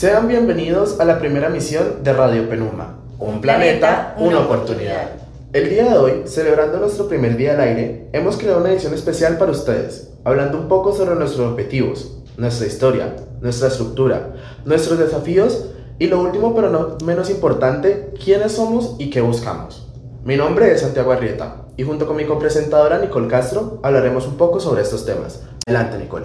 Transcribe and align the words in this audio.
Sean 0.00 0.28
bienvenidos 0.28 0.98
a 0.98 1.04
la 1.04 1.18
primera 1.18 1.50
misión 1.50 2.02
de 2.02 2.14
Radio 2.14 2.48
Penuma. 2.48 3.00
Un 3.18 3.42
planeta, 3.42 4.14
una 4.16 4.40
oportunidad. 4.40 5.10
El 5.52 5.68
día 5.68 5.90
de 5.90 5.98
hoy, 5.98 6.22
celebrando 6.24 6.78
nuestro 6.78 7.06
primer 7.06 7.36
día 7.36 7.52
al 7.52 7.60
aire, 7.60 8.08
hemos 8.14 8.38
creado 8.38 8.60
una 8.60 8.72
edición 8.72 8.94
especial 8.94 9.36
para 9.36 9.52
ustedes, 9.52 10.10
hablando 10.24 10.58
un 10.58 10.68
poco 10.68 10.94
sobre 10.94 11.16
nuestros 11.16 11.52
objetivos, 11.52 12.16
nuestra 12.38 12.66
historia, 12.66 13.14
nuestra 13.42 13.68
estructura, 13.68 14.36
nuestros 14.64 14.98
desafíos 14.98 15.66
y 15.98 16.06
lo 16.06 16.22
último 16.22 16.54
pero 16.54 16.70
no 16.70 16.96
menos 17.04 17.28
importante, 17.28 18.14
quiénes 18.24 18.52
somos 18.52 18.96
y 18.98 19.10
qué 19.10 19.20
buscamos. 19.20 19.86
Mi 20.24 20.38
nombre 20.38 20.72
es 20.72 20.80
Santiago 20.80 21.12
Arrieta 21.12 21.66
y 21.76 21.82
junto 21.82 22.06
con 22.06 22.16
mi 22.16 22.24
copresentadora 22.24 23.00
Nicole 23.00 23.28
Castro 23.28 23.80
hablaremos 23.82 24.26
un 24.26 24.38
poco 24.38 24.60
sobre 24.60 24.80
estos 24.80 25.04
temas. 25.04 25.42
Adelante 25.66 25.98
Nicole. 25.98 26.24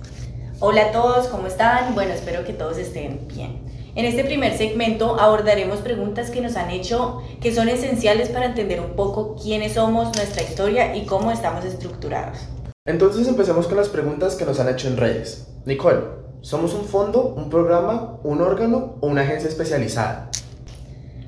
Hola 0.68 0.86
a 0.88 0.92
todos, 0.92 1.28
¿cómo 1.28 1.46
están? 1.46 1.94
Bueno, 1.94 2.14
espero 2.14 2.44
que 2.44 2.52
todos 2.52 2.80
estén 2.80 3.28
bien. 3.28 3.62
En 3.94 4.04
este 4.04 4.24
primer 4.24 4.58
segmento 4.58 5.20
abordaremos 5.20 5.78
preguntas 5.78 6.32
que 6.32 6.42
nos 6.42 6.56
han 6.56 6.72
hecho 6.72 7.22
que 7.40 7.54
son 7.54 7.70
esenciales 7.70 8.30
para 8.30 8.48
entender 8.48 8.82
un 8.82 8.96
poco 8.96 9.36
quiénes 9.36 9.74
somos, 9.74 10.18
nuestra 10.18 10.42
historia 10.42 10.96
y 10.96 11.06
cómo 11.06 11.32
estamos 11.32 11.64
estructurados. 11.66 12.40
Entonces 12.84 13.28
empecemos 13.28 13.68
con 13.68 13.78
las 13.78 13.90
preguntas 13.90 14.34
que 14.34 14.46
nos 14.46 14.60
han 14.60 14.70
hecho 14.70 14.88
en 14.88 14.98
redes. 14.98 15.46
Nicole, 15.66 16.02
¿somos 16.42 16.74
un 16.74 16.86
fondo, 16.86 17.36
un 17.38 17.52
programa, 17.52 18.18
un 18.24 18.42
órgano 18.42 18.96
o 19.02 19.08
una 19.08 19.22
agencia 19.22 19.48
especializada? 19.48 20.32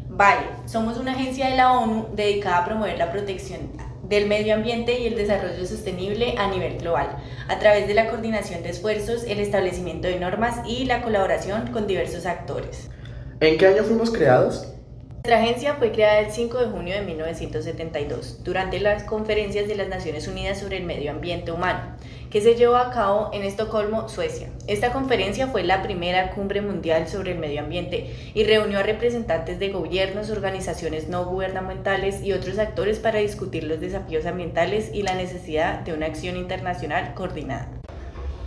Vale, 0.10 0.48
somos 0.66 0.98
una 0.98 1.12
agencia 1.12 1.52
de 1.52 1.58
la 1.58 1.74
ONU 1.74 2.08
dedicada 2.16 2.58
a 2.58 2.66
promover 2.66 2.98
la 2.98 3.12
protección 3.12 3.70
del 4.10 4.28
medio 4.28 4.54
ambiente 4.54 5.00
y 5.00 5.08
el 5.08 5.16
desarrollo 5.16 5.66
sostenible 5.66 6.36
a 6.38 6.50
nivel 6.50 6.78
global, 6.78 7.18
a 7.48 7.60
través 7.60 7.88
de 7.88 7.94
la 7.94 8.10
coordinación 8.10 8.64
de 8.64 8.70
esfuerzos, 8.70 9.24
el 9.24 9.40
establecimiento 9.40 10.08
de 10.08 10.20
normas 10.20 10.60
y 10.68 10.86
la 10.86 11.02
colaboración 11.02 11.72
con 11.72 11.88
diversos 11.88 12.26
actores. 12.26 12.90
¿En 13.40 13.58
qué 13.58 13.68
año 13.68 13.84
fuimos 13.84 14.12
creados? 14.12 14.77
Nuestra 15.28 15.44
agencia 15.44 15.74
fue 15.74 15.92
creada 15.92 16.20
el 16.20 16.32
5 16.32 16.58
de 16.58 16.66
junio 16.68 16.94
de 16.94 17.02
1972, 17.02 18.40
durante 18.46 18.80
las 18.80 19.04
conferencias 19.04 19.68
de 19.68 19.76
las 19.76 19.90
Naciones 19.90 20.26
Unidas 20.26 20.58
sobre 20.58 20.78
el 20.78 20.86
Medio 20.86 21.12
Ambiente 21.12 21.52
Humano, 21.52 21.82
que 22.30 22.40
se 22.40 22.56
llevó 22.56 22.78
a 22.78 22.92
cabo 22.92 23.30
en 23.34 23.44
Estocolmo, 23.44 24.08
Suecia. 24.08 24.48
Esta 24.68 24.94
conferencia 24.94 25.48
fue 25.48 25.66
la 25.66 25.84
primera 25.84 26.32
cumbre 26.32 26.62
mundial 26.62 27.10
sobre 27.10 27.34
el 27.34 27.40
medio 27.40 27.60
ambiente 27.60 28.16
y 28.34 28.46
reunió 28.46 28.80
a 28.80 28.84
representantes 28.84 29.60
de 29.60 29.68
gobiernos, 29.68 30.30
organizaciones 30.30 31.10
no 31.10 31.26
gubernamentales 31.26 32.24
y 32.24 32.32
otros 32.32 32.58
actores 32.58 33.00
para 33.00 33.20
discutir 33.20 33.66
los 33.66 33.82
desafíos 33.82 34.26
ambientales 34.26 34.92
y 34.94 35.02
la 35.02 35.16
necesidad 35.16 35.82
de 35.82 35.92
una 35.92 36.06
acción 36.06 36.38
internacional 36.38 37.14
coordinada. 37.16 37.68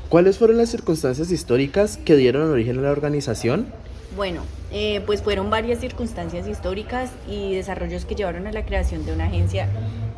¿Cuáles 0.08 0.38
fueron 0.38 0.56
las 0.56 0.70
circunstancias 0.70 1.30
históricas 1.30 1.98
que 1.98 2.16
dieron 2.16 2.50
origen 2.50 2.78
a 2.78 2.80
la 2.80 2.90
organización? 2.90 3.66
Bueno, 4.16 4.42
eh, 4.72 5.02
pues 5.06 5.22
fueron 5.22 5.50
varias 5.50 5.78
circunstancias 5.78 6.48
históricas 6.48 7.12
y 7.28 7.54
desarrollos 7.54 8.04
que 8.04 8.16
llevaron 8.16 8.46
a 8.48 8.52
la 8.52 8.64
creación 8.64 9.06
de 9.06 9.12
una 9.12 9.26
agencia 9.26 9.68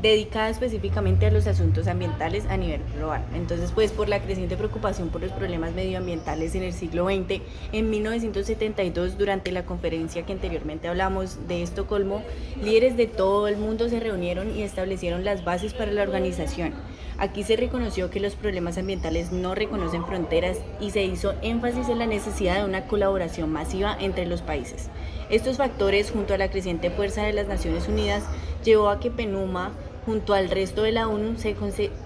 dedicada 0.00 0.48
específicamente 0.48 1.26
a 1.26 1.30
los 1.30 1.46
asuntos 1.46 1.86
ambientales 1.86 2.46
a 2.46 2.56
nivel 2.56 2.80
global. 2.96 3.24
Entonces, 3.34 3.70
pues 3.72 3.92
por 3.92 4.08
la 4.08 4.20
creciente 4.20 4.56
preocupación 4.56 5.10
por 5.10 5.20
los 5.20 5.30
problemas 5.30 5.72
medioambientales 5.74 6.54
en 6.54 6.64
el 6.64 6.72
siglo 6.72 7.06
XX, 7.06 7.40
en 7.72 7.90
1972, 7.90 9.16
durante 9.16 9.52
la 9.52 9.64
conferencia 9.64 10.26
que 10.26 10.32
anteriormente 10.32 10.88
hablamos 10.88 11.46
de 11.46 11.62
Estocolmo, 11.62 12.22
líderes 12.60 12.96
de 12.96 13.06
todo 13.06 13.46
el 13.46 13.56
mundo 13.56 13.88
se 13.88 14.00
reunieron 14.00 14.56
y 14.56 14.62
establecieron 14.62 15.24
las 15.24 15.44
bases 15.44 15.72
para 15.72 15.92
la 15.92 16.02
organización. 16.02 16.74
Aquí 17.18 17.42
se 17.44 17.56
reconoció 17.56 18.10
que 18.10 18.20
los 18.20 18.34
problemas 18.34 18.78
ambientales 18.78 19.32
no 19.32 19.54
reconocen 19.54 20.04
fronteras 20.04 20.58
y 20.80 20.90
se 20.90 21.04
hizo 21.04 21.34
énfasis 21.42 21.88
en 21.88 21.98
la 21.98 22.06
necesidad 22.06 22.56
de 22.56 22.64
una 22.64 22.86
colaboración 22.86 23.50
masiva 23.50 23.96
entre 24.00 24.26
los 24.26 24.42
países. 24.42 24.88
Estos 25.30 25.56
factores, 25.56 26.10
junto 26.10 26.34
a 26.34 26.38
la 26.38 26.50
creciente 26.50 26.90
fuerza 26.90 27.22
de 27.22 27.32
las 27.32 27.46
Naciones 27.46 27.88
Unidas, 27.88 28.24
llevó 28.64 28.88
a 28.88 29.00
que 29.00 29.10
PENUMA 29.10 29.72
junto 30.04 30.34
al 30.34 30.50
resto 30.50 30.82
de 30.82 30.92
la 30.92 31.08
ONU, 31.08 31.38
se 31.38 31.54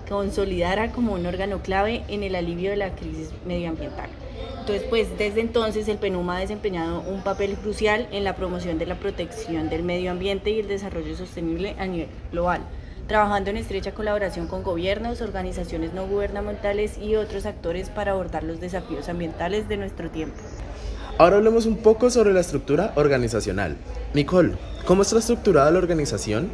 consolidara 0.09 0.93
como 0.93 1.15
un 1.15 1.27
órgano 1.27 1.63
clave 1.63 2.03
en 2.09 2.23
el 2.23 2.35
alivio 2.35 2.71
de 2.71 2.77
la 2.77 2.95
crisis 2.95 3.31
medioambiental. 3.47 4.11
Entonces, 4.61 4.87
pues 4.89 5.17
desde 5.17 5.41
entonces 5.41 5.89
el 5.89 5.99
PENUMA 5.99 6.37
ha 6.37 6.41
desempeñado 6.41 7.01
un 7.01 7.23
papel 7.23 7.55
crucial 7.55 8.09
en 8.11 8.25
la 8.25 8.35
promoción 8.35 8.79
de 8.79 8.87
la 8.87 8.97
protección 8.97 9.71
del 9.71 9.83
medio 9.83 10.11
ambiente 10.11 10.51
y 10.51 10.61
el 10.61 10.69
desarrollo 10.69 11.17
sostenible 11.17 11.75
a 11.79 11.87
nivel 11.87 12.09
global, 12.33 12.63
trabajando 13.07 13.51
en 13.51 13.57
estrecha 13.57 13.93
colaboración 13.93 14.47
con 14.49 14.63
gobiernos, 14.63 15.21
organizaciones 15.21 15.93
no 15.95 16.07
gubernamentales 16.07 16.99
y 16.99 17.17
otros 17.17 17.47
actores 17.47 17.91
para 17.91 18.13
abordar 18.13 18.43
los 18.43 18.61
desafíos 18.61 19.09
ambientales 19.09 19.69
de 19.69 19.77
nuestro 19.77 20.11
tiempo. 20.11 20.37
Ahora 21.19 21.37
hablemos 21.37 21.67
un 21.67 21.79
poco 21.79 22.11
sobre 22.11 22.33
la 22.33 22.41
estructura 22.41 22.93
organizacional. 22.97 23.77
Nicole, 24.13 24.57
¿cómo 24.85 25.03
está 25.03 25.19
estructurada 25.19 25.71
la 25.71 25.79
organización? 25.79 26.51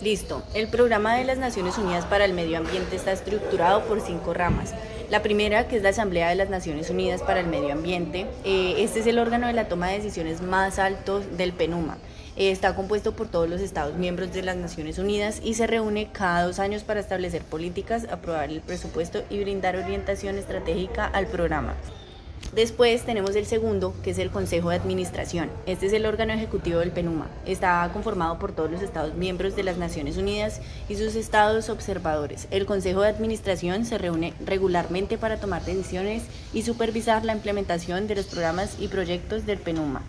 Listo. 0.00 0.42
El 0.54 0.68
programa 0.68 1.14
de 1.16 1.24
las 1.24 1.36
Naciones 1.36 1.76
Unidas 1.76 2.06
para 2.06 2.24
el 2.24 2.32
Medio 2.32 2.56
Ambiente 2.56 2.96
está 2.96 3.12
estructurado 3.12 3.84
por 3.84 4.00
cinco 4.00 4.32
ramas. 4.32 4.72
La 5.10 5.20
primera, 5.20 5.68
que 5.68 5.76
es 5.76 5.82
la 5.82 5.90
Asamblea 5.90 6.30
de 6.30 6.36
las 6.36 6.48
Naciones 6.48 6.88
Unidas 6.88 7.20
para 7.20 7.40
el 7.40 7.48
Medio 7.48 7.72
Ambiente. 7.72 8.26
Eh, 8.44 8.76
este 8.78 9.00
es 9.00 9.06
el 9.06 9.18
órgano 9.18 9.48
de 9.48 9.52
la 9.52 9.68
toma 9.68 9.88
de 9.88 9.98
decisiones 9.98 10.40
más 10.40 10.78
alto 10.78 11.20
del 11.20 11.52
PENUMA. 11.52 11.98
Eh, 12.40 12.50
está 12.50 12.74
compuesto 12.74 13.12
por 13.12 13.28
todos 13.28 13.50
los 13.50 13.60
Estados 13.60 13.96
miembros 13.98 14.32
de 14.32 14.40
las 14.40 14.56
Naciones 14.56 14.98
Unidas 14.98 15.42
y 15.44 15.52
se 15.52 15.66
reúne 15.66 16.08
cada 16.10 16.44
dos 16.46 16.58
años 16.58 16.84
para 16.84 17.00
establecer 17.00 17.42
políticas, 17.42 18.06
aprobar 18.10 18.48
el 18.48 18.62
presupuesto 18.62 19.22
y 19.28 19.40
brindar 19.40 19.76
orientación 19.76 20.38
estratégica 20.38 21.04
al 21.04 21.26
programa. 21.26 21.74
Después 22.54 23.02
tenemos 23.02 23.36
el 23.36 23.44
segundo, 23.44 23.94
que 24.02 24.12
es 24.12 24.18
el 24.18 24.30
Consejo 24.30 24.70
de 24.70 24.76
Administración. 24.76 25.50
Este 25.66 25.84
es 25.84 25.92
el 25.92 26.06
órgano 26.06 26.32
ejecutivo 26.32 26.78
del 26.78 26.92
PENUMA. 26.92 27.28
Está 27.44 27.90
conformado 27.92 28.38
por 28.38 28.52
todos 28.52 28.70
los 28.70 28.80
Estados 28.80 29.14
miembros 29.16 29.54
de 29.54 29.62
las 29.62 29.76
Naciones 29.76 30.16
Unidas 30.16 30.62
y 30.88 30.96
sus 30.96 31.16
estados 31.16 31.68
observadores. 31.68 32.48
El 32.50 32.64
Consejo 32.64 33.02
de 33.02 33.08
Administración 33.08 33.84
se 33.84 33.98
reúne 33.98 34.32
regularmente 34.46 35.18
para 35.18 35.36
tomar 35.36 35.62
decisiones 35.66 36.22
y 36.54 36.62
supervisar 36.62 37.22
la 37.22 37.34
implementación 37.34 38.06
de 38.06 38.14
los 38.14 38.24
programas 38.24 38.76
y 38.80 38.88
proyectos 38.88 39.44
del 39.44 39.58
PENUMA. 39.58 40.00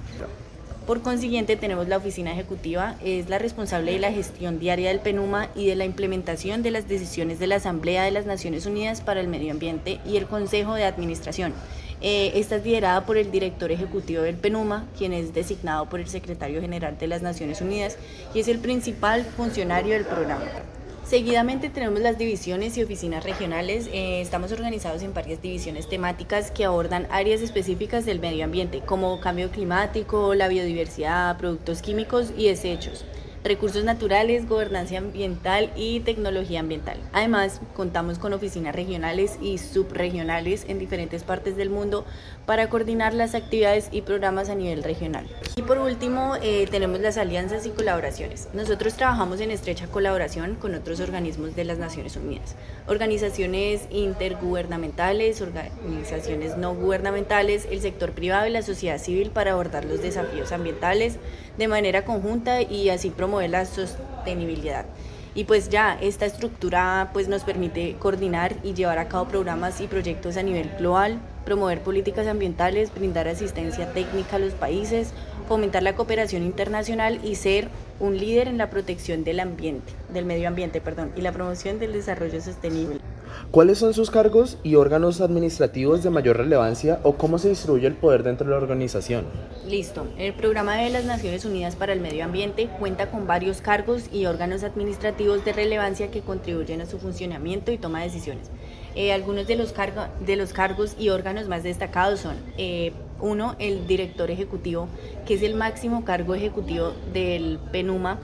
Por 0.86 1.02
consiguiente, 1.04 1.56
tenemos 1.58 1.88
la 1.88 1.98
oficina 1.98 2.32
ejecutiva, 2.32 2.96
es 3.04 3.30
la 3.30 3.38
responsable 3.38 3.92
de 3.92 4.00
la 4.00 4.12
gestión 4.12 4.60
diaria 4.60 4.90
del 4.90 5.00
PENUMA 5.00 5.50
y 5.56 5.68
de 5.68 5.76
la 5.76 5.86
implementación 5.86 6.64
de 6.64 6.72
las 6.72 6.88
decisiones 6.88 7.38
de 7.38 7.46
la 7.46 7.58
Asamblea 7.58 8.04
de 8.04 8.12
las 8.12 8.26
Naciones 8.26 8.66
Unidas 8.66 9.00
para 9.02 9.22
el 9.22 9.28
Medio 9.28 9.52
Ambiente 9.52 10.00
y 10.06 10.18
el 10.18 10.26
Consejo 10.26 10.74
de 10.74 10.86
Administración. 10.86 11.54
Eh, 12.02 12.32
esta 12.34 12.56
es 12.56 12.66
liderada 12.66 13.06
por 13.06 13.18
el 13.18 13.30
director 13.30 13.72
ejecutivo 13.72 14.24
del 14.24 14.36
PENUMA, 14.36 14.88
quien 14.98 15.14
es 15.14 15.36
designado 15.36 15.88
por 15.88 16.00
el 16.00 16.08
secretario 16.08 16.60
general 16.60 16.98
de 16.98 17.08
las 17.08 17.22
Naciones 17.22 17.62
Unidas 17.62 17.98
y 18.34 18.40
es 18.40 18.48
el 18.48 18.58
principal 18.58 19.24
funcionario 19.24 19.94
del 19.94 20.06
programa. 20.06 20.46
Seguidamente 21.12 21.70
tenemos 21.70 22.00
las 22.00 22.18
divisiones 22.18 22.78
y 22.78 22.84
oficinas 22.84 23.26
regionales. 23.26 23.90
Eh, 23.92 24.22
estamos 24.22 24.54
organizados 24.54 25.04
en 25.04 25.14
varias 25.14 25.42
divisiones 25.42 25.90
temáticas 25.90 26.52
que 26.52 26.64
abordan 26.64 27.06
áreas 27.12 27.42
específicas 27.42 28.06
del 28.06 28.22
medio 28.22 28.46
ambiente, 28.46 28.80
como 28.80 29.20
cambio 29.20 29.52
climático, 29.52 30.34
la 30.36 30.48
biodiversidad, 30.48 31.38
productos 31.38 31.82
químicos 31.82 32.32
y 32.38 32.48
desechos 32.48 33.04
recursos 33.44 33.84
naturales, 33.84 34.48
gobernanza 34.48 34.98
ambiental 34.98 35.72
y 35.76 36.02
tecnología 36.02 36.60
ambiental. 36.60 36.98
Además, 37.14 37.62
contamos 37.76 38.20
con 38.20 38.34
oficinas 38.34 38.76
regionales 38.76 39.38
y 39.42 39.58
subregionales 39.58 40.66
en 40.68 40.80
diferentes 40.80 41.24
partes 41.24 41.56
del 41.56 41.70
mundo 41.70 42.06
para 42.46 42.70
coordinar 42.70 43.14
las 43.14 43.36
actividades 43.36 43.90
y 43.92 44.02
programas 44.02 44.50
a 44.50 44.56
nivel 44.56 44.84
regional. 44.84 45.28
Y 45.56 45.62
por 45.62 45.78
último, 45.80 46.36
eh, 46.42 46.68
tenemos 46.70 47.00
las 47.00 47.18
alianzas 47.18 47.66
y 47.66 47.70
colaboraciones. 47.70 48.50
Nosotros 48.54 48.94
trabajamos 48.94 49.40
en 49.42 49.52
estrecha 49.52 49.88
colaboración 49.88 50.56
con 50.56 50.76
otros 50.76 51.00
organismos 51.00 51.56
de 51.56 51.66
las 51.66 51.78
Naciones 51.78 52.16
Unidas, 52.16 52.56
organizaciones 52.88 53.82
intergubernamentales, 53.90 55.42
organizaciones 55.42 56.58
no 56.58 56.76
gubernamentales, 56.76 57.68
el 57.72 57.82
sector 57.82 58.12
privado 58.12 58.48
y 58.48 58.52
la 58.52 58.62
sociedad 58.62 58.98
civil 58.98 59.32
para 59.32 59.54
abordar 59.54 59.86
los 59.86 60.02
desafíos 60.02 60.52
ambientales 60.52 61.18
de 61.58 61.68
manera 61.68 62.06
conjunta 62.06 62.62
y 62.62 62.90
así 62.90 63.10
promover 63.10 63.50
la 63.50 63.66
sostenibilidad 63.66 64.86
y 65.34 65.46
pues 65.46 65.70
ya 65.70 65.98
esta 66.02 66.26
estructura 66.26 67.10
pues 67.14 67.28
nos 67.28 67.44
permite 67.44 67.96
coordinar 68.00 68.56
y 68.64 68.74
llevar 68.74 69.00
a 69.00 69.08
cabo 69.08 69.28
programas 69.28 69.80
y 69.80 69.88
proyectos 69.88 70.38
a 70.38 70.44
nivel 70.44 70.70
global, 70.78 71.20
promover 71.46 71.82
políticas 71.82 72.28
ambientales, 72.28 72.94
brindar 72.94 73.28
asistencia 73.28 73.92
técnica 73.94 74.36
a 74.36 74.40
los 74.40 74.54
países, 74.54 75.14
fomentar 75.48 75.84
la 75.84 75.96
cooperación 75.96 76.44
internacional 76.44 77.20
y 77.24 77.36
ser 77.36 77.70
un 78.00 78.18
líder 78.18 78.48
en 78.48 78.58
la 78.58 78.70
protección 78.70 79.24
del 79.24 79.40
ambiente, 79.40 79.94
del 80.10 80.26
medio 80.26 80.48
ambiente, 80.48 80.82
perdón, 80.82 81.12
y 81.16 81.22
la 81.22 81.32
promoción 81.32 81.80
del 81.80 81.94
desarrollo 81.94 82.42
sostenible. 82.42 83.01
¿Cuáles 83.52 83.80
son 83.80 83.94
sus 83.94 84.10
cargos 84.10 84.58
y 84.64 84.76
órganos 84.76 85.20
administrativos 85.20 86.04
de 86.04 86.10
mayor 86.10 86.38
relevancia 86.38 87.02
o 87.04 87.18
cómo 87.18 87.38
se 87.38 87.50
distribuye 87.50 87.86
el 87.86 87.96
poder 87.96 88.24
dentro 88.24 88.48
de 88.48 88.52
la 88.52 88.58
organización? 88.58 89.26
Listo. 89.68 90.08
El 90.18 90.34
programa 90.34 90.78
de 90.78 90.90
las 90.90 91.04
Naciones 91.04 91.44
Unidas 91.44 91.76
para 91.76 91.92
el 91.92 92.00
Medio 92.00 92.24
Ambiente 92.24 92.70
cuenta 92.80 93.12
con 93.12 93.28
varios 93.28 93.60
cargos 93.60 94.04
y 94.10 94.26
órganos 94.26 94.64
administrativos 94.64 95.44
de 95.44 95.52
relevancia 95.52 96.12
que 96.12 96.22
contribuyen 96.22 96.80
a 96.80 96.86
su 96.86 96.98
funcionamiento 96.98 97.74
y 97.74 97.78
toma 97.78 98.00
de 98.00 98.06
decisiones. 98.06 98.50
Eh, 98.96 99.12
algunos 99.12 99.48
de 99.48 99.58
los, 99.58 99.74
de 100.26 100.36
los 100.38 100.54
cargos 100.54 100.96
y 100.98 101.10
órganos 101.10 101.50
más 101.50 101.64
destacados 101.64 102.22
son 102.22 102.38
eh, 102.58 102.94
Uno, 103.20 103.58
el 103.60 103.86
director 103.86 104.32
ejecutivo, 104.32 104.88
que 105.28 105.34
es 105.34 105.44
el 105.44 105.56
máximo 105.56 106.06
cargo 106.06 106.36
ejecutivo 106.36 106.94
del 107.14 107.60
PENUMA, 107.74 108.18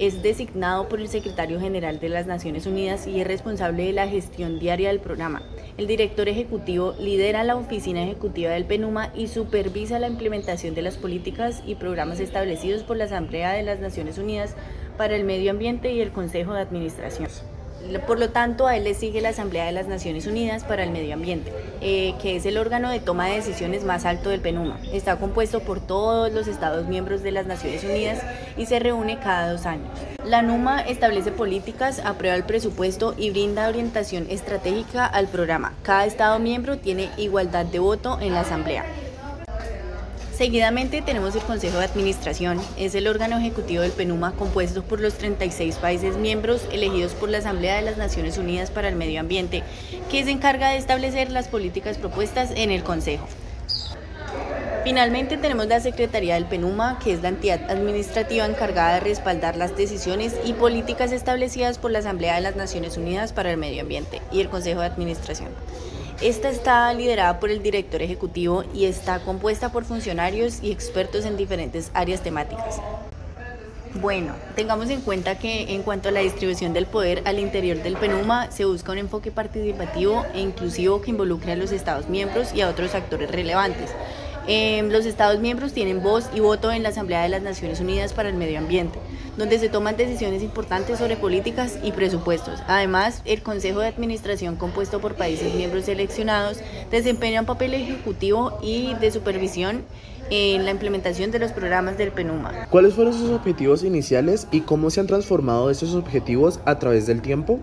es 0.00 0.22
designado 0.22 0.88
por 0.88 0.98
el 0.98 1.08
secretario 1.08 1.60
general 1.60 2.00
de 2.00 2.08
las 2.08 2.26
Naciones 2.26 2.66
Unidas 2.66 3.06
y 3.06 3.20
es 3.20 3.26
responsable 3.26 3.84
de 3.84 3.92
la 3.92 4.08
gestión 4.08 4.58
diaria 4.58 4.88
del 4.88 5.00
programa. 5.00 5.42
El 5.76 5.86
director 5.86 6.26
ejecutivo 6.26 6.94
lidera 6.98 7.44
la 7.44 7.56
oficina 7.56 8.02
ejecutiva 8.02 8.50
del 8.50 8.64
PENUMA 8.64 9.12
y 9.14 9.28
supervisa 9.28 9.98
la 9.98 10.08
implementación 10.08 10.74
de 10.74 10.82
las 10.82 10.96
políticas 10.96 11.62
y 11.66 11.74
programas 11.74 12.18
establecidos 12.18 12.82
por 12.82 12.96
la 12.96 13.04
Asamblea 13.04 13.52
de 13.52 13.62
las 13.62 13.80
Naciones 13.80 14.16
Unidas 14.16 14.56
para 14.96 15.14
el 15.14 15.24
Medio 15.24 15.50
Ambiente 15.50 15.92
y 15.92 16.00
el 16.00 16.12
Consejo 16.12 16.54
de 16.54 16.60
Administración. 16.60 17.28
Por 17.98 18.18
lo 18.18 18.30
tanto, 18.30 18.66
a 18.66 18.76
él 18.76 18.84
le 18.84 18.94
sigue 18.94 19.20
la 19.20 19.30
Asamblea 19.30 19.66
de 19.66 19.72
las 19.72 19.88
Naciones 19.88 20.26
Unidas 20.26 20.64
para 20.64 20.84
el 20.84 20.90
Medio 20.90 21.14
Ambiente, 21.14 21.52
eh, 21.80 22.14
que 22.22 22.36
es 22.36 22.46
el 22.46 22.58
órgano 22.58 22.90
de 22.90 23.00
toma 23.00 23.26
de 23.26 23.34
decisiones 23.34 23.84
más 23.84 24.04
alto 24.04 24.30
del 24.30 24.40
PENUMA. 24.40 24.78
Está 24.92 25.16
compuesto 25.16 25.60
por 25.60 25.80
todos 25.80 26.32
los 26.32 26.46
Estados 26.46 26.86
miembros 26.86 27.22
de 27.22 27.32
las 27.32 27.46
Naciones 27.46 27.82
Unidas 27.82 28.22
y 28.56 28.66
se 28.66 28.78
reúne 28.78 29.18
cada 29.18 29.50
dos 29.50 29.66
años. 29.66 29.90
La 30.24 30.42
NUMA 30.42 30.80
establece 30.82 31.32
políticas, 31.32 32.00
aprueba 32.04 32.36
el 32.36 32.44
presupuesto 32.44 33.14
y 33.16 33.30
brinda 33.30 33.68
orientación 33.68 34.26
estratégica 34.30 35.06
al 35.06 35.28
programa. 35.28 35.72
Cada 35.82 36.06
Estado 36.06 36.38
miembro 36.38 36.78
tiene 36.78 37.08
igualdad 37.16 37.66
de 37.66 37.78
voto 37.78 38.18
en 38.20 38.34
la 38.34 38.40
Asamblea. 38.40 38.84
Seguidamente 40.40 41.02
tenemos 41.02 41.36
el 41.36 41.42
Consejo 41.42 41.76
de 41.76 41.84
Administración, 41.84 42.58
es 42.78 42.94
el 42.94 43.08
órgano 43.08 43.36
ejecutivo 43.36 43.82
del 43.82 43.92
PENUMA 43.92 44.32
compuesto 44.32 44.82
por 44.82 44.98
los 44.98 45.18
36 45.18 45.76
países 45.76 46.16
miembros 46.16 46.62
elegidos 46.72 47.12
por 47.12 47.28
la 47.28 47.36
Asamblea 47.36 47.76
de 47.76 47.82
las 47.82 47.98
Naciones 47.98 48.38
Unidas 48.38 48.70
para 48.70 48.88
el 48.88 48.96
Medio 48.96 49.20
Ambiente, 49.20 49.62
que 50.10 50.24
se 50.24 50.30
encarga 50.30 50.70
de 50.70 50.78
establecer 50.78 51.30
las 51.30 51.48
políticas 51.48 51.98
propuestas 51.98 52.52
en 52.56 52.70
el 52.70 52.82
Consejo. 52.82 53.28
Finalmente 54.82 55.36
tenemos 55.36 55.66
la 55.66 55.80
Secretaría 55.80 56.36
del 56.36 56.46
PENUMA, 56.46 56.98
que 57.04 57.12
es 57.12 57.20
la 57.20 57.28
entidad 57.28 57.70
administrativa 57.70 58.46
encargada 58.46 58.94
de 58.94 59.00
respaldar 59.00 59.58
las 59.58 59.76
decisiones 59.76 60.34
y 60.46 60.54
políticas 60.54 61.12
establecidas 61.12 61.76
por 61.76 61.90
la 61.90 61.98
Asamblea 61.98 62.36
de 62.36 62.40
las 62.40 62.56
Naciones 62.56 62.96
Unidas 62.96 63.34
para 63.34 63.50
el 63.50 63.58
Medio 63.58 63.82
Ambiente 63.82 64.22
y 64.32 64.40
el 64.40 64.48
Consejo 64.48 64.80
de 64.80 64.86
Administración. 64.86 65.50
Esta 66.20 66.50
está 66.50 66.92
liderada 66.92 67.40
por 67.40 67.50
el 67.50 67.62
director 67.62 68.02
ejecutivo 68.02 68.64
y 68.74 68.84
está 68.84 69.20
compuesta 69.20 69.72
por 69.72 69.86
funcionarios 69.86 70.62
y 70.62 70.70
expertos 70.70 71.24
en 71.24 71.38
diferentes 71.38 71.90
áreas 71.94 72.22
temáticas. 72.22 72.78
Bueno, 73.94 74.34
tengamos 74.54 74.90
en 74.90 75.00
cuenta 75.00 75.38
que 75.38 75.74
en 75.74 75.82
cuanto 75.82 76.10
a 76.10 76.12
la 76.12 76.20
distribución 76.20 76.74
del 76.74 76.84
poder 76.84 77.22
al 77.24 77.38
interior 77.38 77.82
del 77.82 77.96
PENUMA, 77.96 78.50
se 78.50 78.66
busca 78.66 78.92
un 78.92 78.98
enfoque 78.98 79.30
participativo 79.30 80.26
e 80.34 80.40
inclusivo 80.40 81.00
que 81.00 81.10
involucre 81.10 81.52
a 81.52 81.56
los 81.56 81.72
Estados 81.72 82.10
miembros 82.10 82.52
y 82.54 82.60
a 82.60 82.68
otros 82.68 82.94
actores 82.94 83.30
relevantes. 83.30 83.90
Eh, 84.46 84.82
los 84.90 85.06
Estados 85.06 85.40
miembros 85.40 85.72
tienen 85.72 86.02
voz 86.02 86.28
y 86.34 86.40
voto 86.40 86.70
en 86.70 86.82
la 86.82 86.90
Asamblea 86.90 87.22
de 87.22 87.30
las 87.30 87.42
Naciones 87.42 87.80
Unidas 87.80 88.12
para 88.12 88.28
el 88.28 88.34
Medio 88.34 88.58
Ambiente 88.58 88.98
donde 89.40 89.58
se 89.58 89.70
toman 89.70 89.96
decisiones 89.96 90.42
importantes 90.42 90.98
sobre 90.98 91.16
políticas 91.16 91.78
y 91.82 91.92
presupuestos. 91.92 92.60
Además, 92.68 93.22
el 93.24 93.42
Consejo 93.42 93.80
de 93.80 93.86
Administración, 93.86 94.56
compuesto 94.56 95.00
por 95.00 95.14
países 95.14 95.54
miembros 95.54 95.86
seleccionados, 95.86 96.58
desempeña 96.90 97.40
un 97.40 97.46
papel 97.46 97.72
ejecutivo 97.72 98.58
y 98.62 98.92
de 98.96 99.10
supervisión 99.10 99.82
en 100.28 100.66
la 100.66 100.72
implementación 100.72 101.30
de 101.30 101.38
los 101.38 101.52
programas 101.52 101.96
del 101.96 102.12
PENUMA. 102.12 102.66
¿Cuáles 102.68 102.92
fueron 102.92 103.14
sus 103.14 103.30
objetivos 103.30 103.82
iniciales 103.82 104.46
y 104.52 104.60
cómo 104.60 104.90
se 104.90 105.00
han 105.00 105.06
transformado 105.06 105.70
esos 105.70 105.94
objetivos 105.94 106.60
a 106.66 106.78
través 106.78 107.06
del 107.06 107.22
tiempo? 107.22 107.60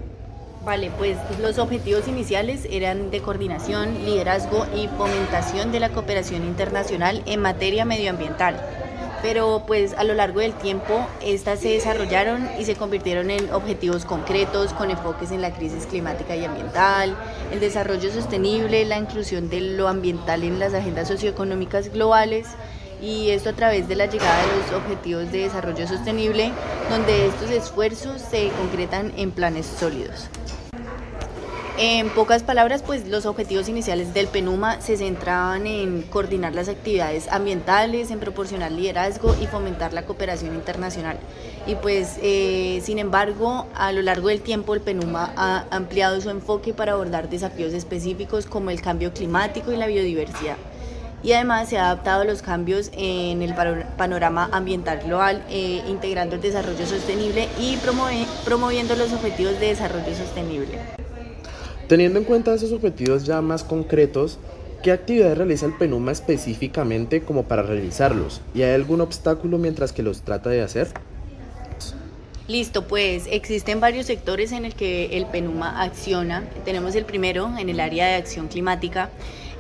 Vale, 0.66 0.90
pues 0.98 1.16
los 1.40 1.60
objetivos 1.60 2.08
iniciales 2.08 2.68
eran 2.72 3.12
de 3.12 3.22
coordinación, 3.22 4.04
liderazgo 4.04 4.66
y 4.76 4.88
fomentación 4.98 5.72
de 5.72 5.80
la 5.80 5.90
cooperación 5.90 6.44
internacional 6.44 7.22
en 7.28 7.40
materia 7.40 7.86
medioambiental 7.86 8.87
pero 9.22 9.64
pues 9.66 9.94
a 9.94 10.04
lo 10.04 10.14
largo 10.14 10.40
del 10.40 10.54
tiempo 10.54 11.08
estas 11.22 11.60
se 11.60 11.70
desarrollaron 11.70 12.50
y 12.60 12.66
se 12.66 12.76
convirtieron 12.76 13.32
en 13.32 13.52
objetivos 13.52 14.06
concretos 14.06 14.74
con 14.74 14.92
enfoques 14.92 15.32
en 15.32 15.42
la 15.42 15.54
crisis 15.54 15.86
climática 15.86 16.36
y 16.36 16.46
ambiental, 16.46 17.16
el 17.52 17.60
desarrollo 17.60 18.12
sostenible, 18.12 18.86
la 18.86 18.98
inclusión 18.98 19.50
de 19.50 19.62
lo 19.62 19.88
ambiental 19.88 20.44
en 20.44 20.60
las 20.60 20.74
agendas 20.74 21.08
socioeconómicas 21.08 21.92
globales 21.92 22.48
y 23.02 23.30
esto 23.30 23.50
a 23.50 23.54
través 23.54 23.88
de 23.88 23.96
la 23.96 24.08
llegada 24.08 24.42
de 24.42 24.58
los 24.58 24.72
objetivos 24.72 25.32
de 25.32 25.40
desarrollo 25.40 25.88
sostenible, 25.88 26.52
donde 26.90 27.28
estos 27.28 27.52
esfuerzos 27.52 28.22
se 28.22 28.50
concretan 28.50 29.14
en 29.18 29.32
planes 29.32 29.66
sólidos. 29.66 30.30
En 31.80 32.10
pocas 32.10 32.42
palabras, 32.42 32.82
pues 32.82 33.08
los 33.08 33.28
objetivos 33.28 33.70
iniciales 33.70 34.12
del 34.12 34.26
PENUMA 34.26 34.82
se 34.82 34.98
centraban 34.98 35.68
en 35.68 36.02
coordinar 36.02 36.56
las 36.56 36.70
actividades 36.70 37.28
ambientales, 37.28 38.10
en 38.10 38.20
proporcionar 38.20 38.72
liderazgo 38.72 39.36
y 39.40 39.46
fomentar 39.46 39.94
la 39.94 40.04
cooperación 40.04 40.56
internacional. 40.56 41.20
Y 41.68 41.76
pues, 41.76 42.18
eh, 42.24 42.82
sin 42.84 42.98
embargo, 42.98 43.68
a 43.76 43.92
lo 43.92 44.02
largo 44.02 44.30
del 44.30 44.42
tiempo 44.42 44.74
el 44.74 44.82
PENUMA 44.82 45.34
ha 45.38 45.66
ampliado 45.70 46.20
su 46.20 46.32
enfoque 46.32 46.74
para 46.74 46.94
abordar 46.94 47.30
desafíos 47.30 47.74
específicos 47.74 48.48
como 48.48 48.72
el 48.72 48.82
cambio 48.82 49.14
climático 49.14 49.72
y 49.72 49.78
la 49.78 49.86
biodiversidad. 49.86 50.58
Y 51.22 51.34
además 51.34 51.70
se 51.70 51.78
ha 51.78 51.92
adaptado 51.92 52.22
a 52.22 52.26
los 52.26 52.42
cambios 52.42 52.90
en 52.94 53.44
el 53.44 53.54
panorama 53.98 54.50
ambiental 54.52 55.02
global, 55.06 55.46
eh, 55.52 55.84
integrando 55.88 56.38
el 56.38 56.42
desarrollo 56.42 56.88
sostenible 56.88 57.48
y 57.60 57.78
promoviendo 58.46 58.96
los 58.96 59.14
objetivos 59.14 59.60
de 59.60 59.68
desarrollo 59.68 60.16
sostenible. 60.16 60.97
Teniendo 61.88 62.20
en 62.20 62.26
cuenta 62.26 62.54
esos 62.54 62.74
objetivos 62.74 63.26
ya 63.26 63.42
más 63.42 63.64
concretos, 63.64 64.40
¿qué 64.84 64.92
actividades 64.92 65.38
realiza 65.38 65.66
el 65.66 65.74
PENUMA 65.74 66.12
específicamente 66.12 67.22
como 67.22 67.44
para 67.44 67.62
realizarlos? 67.62 68.42
¿Y 68.54 68.64
hay 68.64 68.74
algún 68.74 69.00
obstáculo 69.00 69.58
mientras 69.58 69.94
que 69.94 70.04
los 70.04 70.22
trata 70.24 70.50
de 70.50 70.62
hacer? 70.62 70.90
Listo, 72.50 72.88
pues 72.88 73.26
existen 73.30 73.80
varios 73.80 74.06
sectores 74.06 74.52
en 74.52 74.66
el 74.66 74.74
que 74.74 75.18
el 75.18 75.28
PENUMA 75.28 75.82
acciona. 75.82 76.44
Tenemos 76.66 76.94
el 76.96 77.06
primero 77.06 77.52
en 77.58 77.70
el 77.70 77.80
área 77.80 78.08
de 78.08 78.16
acción 78.16 78.50
climática 78.50 79.10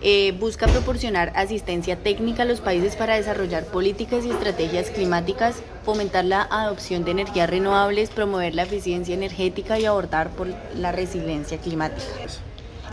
eh, 0.01 0.31
busca 0.39 0.67
proporcionar 0.67 1.31
asistencia 1.35 1.95
técnica 1.95 2.43
a 2.43 2.45
los 2.45 2.61
países 2.61 2.95
para 2.95 3.15
desarrollar 3.15 3.65
políticas 3.65 4.25
y 4.25 4.29
estrategias 4.29 4.89
climáticas, 4.89 5.57
fomentar 5.83 6.25
la 6.25 6.43
adopción 6.43 7.03
de 7.03 7.11
energías 7.11 7.49
renovables, 7.49 8.09
promover 8.09 8.53
la 8.55 8.63
eficiencia 8.63 9.15
energética 9.15 9.79
y 9.79 9.85
abordar 9.85 10.29
por 10.29 10.47
la 10.75 10.91
resiliencia 10.91 11.57
climática. 11.57 12.05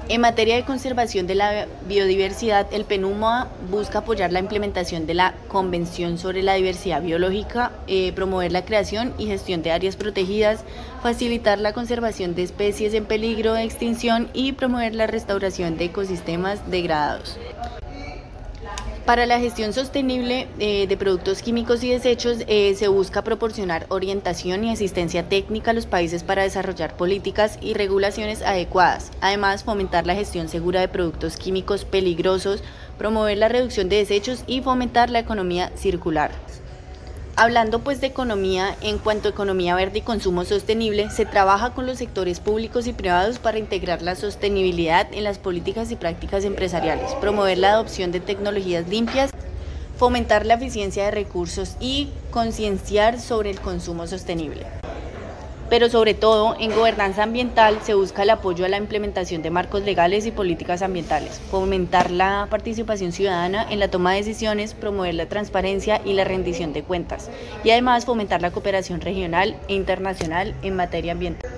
En 0.07 0.21
materia 0.21 0.57
de 0.57 0.65
conservación 0.65 1.27
de 1.27 1.35
la 1.35 1.67
biodiversidad, 1.89 2.67
el 2.75 2.85
PENUMA 2.85 3.49
busca 3.71 4.01
apoyar 4.01 4.33
la 4.33 4.39
implementación 4.39 5.07
de 5.07 5.15
la 5.15 5.35
Convención 5.49 6.19
sobre 6.19 6.43
la 6.43 6.55
Diversidad 6.55 7.01
Biológica, 7.01 7.73
eh, 7.87 8.13
promover 8.13 8.53
la 8.53 8.67
creación 8.67 9.15
y 9.17 9.27
gestión 9.27 9.63
de 9.63 9.73
áreas 9.73 9.97
protegidas, 9.97 10.63
facilitar 11.03 11.59
la 11.59 11.73
conservación 11.73 12.35
de 12.35 12.43
especies 12.43 12.93
en 12.93 13.07
peligro 13.07 13.55
de 13.55 13.63
extinción 13.63 14.29
y 14.35 14.53
promover 14.53 14.95
la 14.95 15.07
restauración 15.07 15.79
de 15.79 15.87
ecosistemas 15.87 16.71
degradados. 16.71 17.39
Para 19.07 19.27
la 19.27 19.39
gestión 19.39 19.75
sostenible 19.75 20.49
eh, 20.59 20.87
de 20.87 20.97
productos 20.97 21.43
químicos 21.43 21.85
y 21.85 21.91
desechos 21.91 22.39
eh, 22.47 22.75
se 22.75 22.89
busca 22.89 23.23
proporcionar 23.23 23.85
orientación 23.91 24.65
y 24.65 24.73
asistencia 24.73 25.29
técnica 25.29 25.73
a 25.73 25.75
los 25.75 25.85
países 25.85 26.23
para 26.25 26.43
desarrollar 26.43 26.97
políticas 26.97 27.59
y 27.61 27.75
regulaciones 27.75 28.41
adecuadas. 28.41 29.11
Además, 29.21 29.63
fomentar 29.63 30.07
la 30.07 30.15
gestión 30.15 30.49
segura 30.49 30.81
de 30.81 30.89
productos 30.89 31.37
químicos 31.37 31.85
peligrosos, 31.85 32.63
promover 32.97 33.37
la 33.37 33.49
reducción 33.49 33.91
de 33.91 33.97
desechos 33.97 34.43
y 34.47 34.63
fomentar 34.63 35.11
la 35.11 35.19
economía 35.19 35.71
circular. 35.77 36.31
Hablando 37.37 37.81
pues 37.81 38.01
de 38.01 38.07
economía, 38.07 38.77
en 38.81 38.99
cuanto 38.99 39.27
a 39.27 39.33
economía 39.33 39.75
verde 39.75 39.99
y 39.99 40.03
consumo 40.03 40.45
sostenible, 40.45 41.11
se 41.11 41.27
trabaja 41.27 41.75
con 41.75 41.85
los 41.85 41.99
sectores 41.99 42.39
públicos 42.39 42.87
y 42.87 42.93
privados 42.93 43.41
para 43.41 43.59
integrar 43.59 44.03
la 44.03 44.15
sostenibilidad 44.15 45.09
en 45.13 45.25
las 45.25 45.39
políticas 45.39 45.91
y 45.91 45.97
prácticas 45.97 46.45
empresariales, 46.45 47.13
promover 47.15 47.59
la 47.59 47.73
adopción 47.73 48.13
de 48.13 48.21
tecnologías 48.21 48.89
limpias, 48.89 49.33
fomentar 49.99 50.47
la 50.47 50.55
eficiencia 50.55 51.07
de 51.07 51.11
recursos 51.11 51.77
y 51.81 52.11
concienciar 52.31 53.21
sobre 53.21 53.51
el 53.51 53.61
consumo 53.61 54.07
sostenible 54.07 54.65
pero 55.71 55.89
sobre 55.89 56.15
todo 56.15 56.57
en 56.59 56.75
gobernanza 56.75 57.23
ambiental 57.23 57.79
se 57.83 57.95
busca 57.95 58.23
el 58.23 58.31
apoyo 58.31 58.65
a 58.65 58.69
la 58.69 58.77
implementación 58.77 59.43
de 59.43 59.51
marcos 59.51 59.83
legales 59.83 60.27
y 60.27 60.31
políticas 60.31 60.83
ambientales, 60.83 61.41
fomentar 61.51 62.11
la 62.11 62.47
participación 62.51 63.13
ciudadana 63.13 63.67
en 63.71 63.81
la 63.81 63.89
toma 63.89 64.13
de 64.13 64.19
decisiones, 64.19 64.75
promover 64.75 65.15
la 65.15 65.27
transparencia 65.27 66.01
y 66.05 66.13
la 66.13 66.25
rendición 66.25 66.73
de 66.73 66.83
cuentas, 66.83 67.31
y 67.63 67.71
además 67.71 68.05
fomentar 68.05 68.43
la 68.43 68.51
cooperación 68.51 69.01
regional 69.01 69.57
e 69.69 69.75
internacional 69.75 70.55
en 70.63 70.77
materia 70.77 71.13
ambiental. 71.13 71.51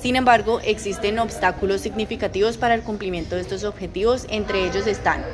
Sin 0.00 0.14
embargo, 0.14 0.60
existen 0.62 1.18
obstáculos 1.18 1.80
significativos 1.80 2.56
para 2.56 2.74
el 2.74 2.82
cumplimiento 2.82 3.34
de 3.34 3.42
estos 3.42 3.64
objetivos, 3.64 4.26
entre 4.30 4.64
ellos 4.64 4.86
están 4.86 5.24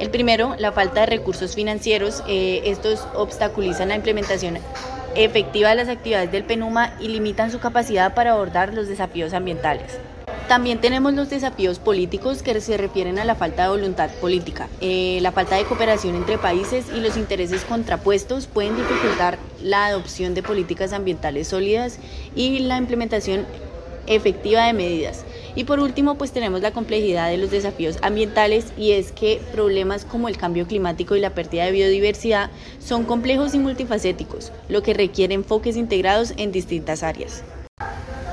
el 0.00 0.10
primero, 0.10 0.54
la 0.58 0.72
falta 0.72 1.00
de 1.00 1.06
recursos 1.06 1.54
financieros. 1.54 2.22
Eh, 2.28 2.62
estos 2.66 3.06
obstaculizan 3.14 3.88
la 3.88 3.96
implementación 3.96 4.58
efectiva 5.18 5.70
de 5.70 5.74
las 5.74 5.88
actividades 5.88 6.30
del 6.30 6.44
PENUMA 6.44 6.94
y 7.00 7.08
limitan 7.08 7.50
su 7.50 7.58
capacidad 7.58 8.14
para 8.14 8.32
abordar 8.32 8.72
los 8.72 8.86
desafíos 8.86 9.32
ambientales. 9.32 9.98
También 10.46 10.80
tenemos 10.80 11.12
los 11.12 11.28
desafíos 11.28 11.78
políticos 11.78 12.42
que 12.42 12.58
se 12.60 12.78
refieren 12.78 13.18
a 13.18 13.24
la 13.24 13.34
falta 13.34 13.64
de 13.64 13.68
voluntad 13.68 14.10
política. 14.20 14.68
Eh, 14.80 15.18
la 15.20 15.32
falta 15.32 15.56
de 15.56 15.64
cooperación 15.64 16.14
entre 16.14 16.38
países 16.38 16.86
y 16.94 17.00
los 17.00 17.16
intereses 17.16 17.64
contrapuestos 17.64 18.46
pueden 18.46 18.76
dificultar 18.76 19.38
la 19.60 19.86
adopción 19.86 20.34
de 20.34 20.42
políticas 20.42 20.92
ambientales 20.92 21.48
sólidas 21.48 21.98
y 22.34 22.60
la 22.60 22.78
implementación 22.78 23.44
efectiva 24.06 24.64
de 24.66 24.72
medidas. 24.72 25.24
Y 25.58 25.64
por 25.64 25.80
último, 25.80 26.14
pues 26.14 26.30
tenemos 26.30 26.60
la 26.62 26.70
complejidad 26.70 27.28
de 27.30 27.36
los 27.36 27.50
desafíos 27.50 27.98
ambientales 28.02 28.66
y 28.76 28.92
es 28.92 29.10
que 29.10 29.40
problemas 29.50 30.04
como 30.04 30.28
el 30.28 30.36
cambio 30.36 30.68
climático 30.68 31.16
y 31.16 31.20
la 31.20 31.34
pérdida 31.34 31.64
de 31.64 31.72
biodiversidad 31.72 32.50
son 32.78 33.02
complejos 33.02 33.56
y 33.56 33.58
multifacéticos, 33.58 34.52
lo 34.68 34.84
que 34.84 34.94
requiere 34.94 35.34
enfoques 35.34 35.76
integrados 35.76 36.32
en 36.36 36.52
distintas 36.52 37.02
áreas. 37.02 37.42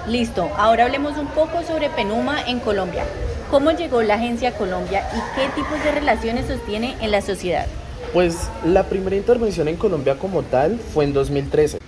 Listo, 0.07 0.51
ahora 0.55 0.85
hablemos 0.85 1.17
un 1.17 1.25
poco 1.29 1.63
sobre 1.67 1.89
Penuma 1.89 2.43
en 2.43 2.59
Colombia. 2.59 3.05
¿Cómo 3.49 3.71
llegó 3.71 4.03
la 4.03 4.13
agencia 4.13 4.49
a 4.49 4.53
Colombia 4.53 5.01
y 5.11 5.35
qué 5.35 5.47
tipos 5.55 5.83
de 5.83 5.93
relaciones 5.93 6.45
sostiene 6.45 6.95
en 7.01 7.09
la 7.09 7.21
sociedad? 7.21 7.65
Pues 8.13 8.37
la 8.63 8.83
primera 8.83 9.15
intervención 9.15 9.67
en 9.67 9.77
Colombia 9.77 10.19
como 10.19 10.43
tal 10.43 10.77
fue 10.77 11.05
en 11.05 11.13
2013. 11.13 11.79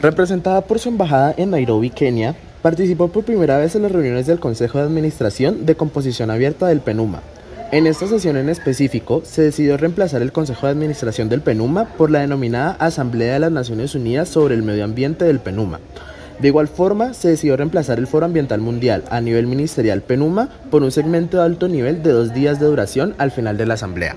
Representada 0.00 0.60
por 0.60 0.78
su 0.78 0.88
embajada 0.88 1.34
en 1.36 1.50
Nairobi, 1.50 1.90
Kenia, 1.90 2.36
participó 2.64 3.08
por 3.08 3.24
primera 3.24 3.58
vez 3.58 3.74
en 3.74 3.82
las 3.82 3.92
reuniones 3.92 4.26
del 4.26 4.40
Consejo 4.40 4.78
de 4.78 4.84
Administración 4.84 5.66
de 5.66 5.74
Composición 5.74 6.30
Abierta 6.30 6.66
del 6.66 6.80
PENUMA. 6.80 7.20
En 7.72 7.86
esta 7.86 8.06
sesión 8.06 8.38
en 8.38 8.48
específico, 8.48 9.20
se 9.22 9.42
decidió 9.42 9.76
reemplazar 9.76 10.22
el 10.22 10.32
Consejo 10.32 10.64
de 10.66 10.72
Administración 10.72 11.28
del 11.28 11.42
PENUMA 11.42 11.90
por 11.98 12.10
la 12.10 12.20
denominada 12.20 12.70
Asamblea 12.78 13.34
de 13.34 13.40
las 13.40 13.52
Naciones 13.52 13.94
Unidas 13.94 14.30
sobre 14.30 14.54
el 14.54 14.62
Medio 14.62 14.84
Ambiente 14.84 15.26
del 15.26 15.40
PENUMA, 15.40 15.78
de 16.40 16.48
igual 16.48 16.68
forma, 16.68 17.12
se 17.12 17.28
decidió 17.28 17.54
reemplazar 17.58 17.98
el 17.98 18.06
Foro 18.06 18.24
Ambiental 18.24 18.62
Mundial 18.62 19.04
a 19.10 19.20
nivel 19.20 19.46
ministerial 19.46 20.00
PENUMA 20.00 20.48
por 20.70 20.82
un 20.82 20.90
segmento 20.90 21.36
de 21.36 21.44
alto 21.44 21.68
nivel 21.68 22.02
de 22.02 22.12
dos 22.12 22.32
días 22.32 22.58
de 22.58 22.66
duración 22.66 23.14
al 23.18 23.30
final 23.30 23.58
de 23.58 23.66
la 23.66 23.74
asamblea. 23.74 24.16